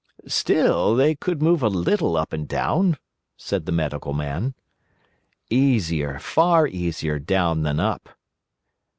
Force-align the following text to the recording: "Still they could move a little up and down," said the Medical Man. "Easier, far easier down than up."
"Still 0.25 0.95
they 0.95 1.13
could 1.13 1.43
move 1.43 1.61
a 1.61 1.67
little 1.67 2.17
up 2.17 2.33
and 2.33 2.47
down," 2.47 2.97
said 3.37 3.67
the 3.67 3.71
Medical 3.71 4.13
Man. 4.13 4.55
"Easier, 5.51 6.17
far 6.17 6.67
easier 6.67 7.19
down 7.19 7.61
than 7.61 7.79
up." 7.79 8.09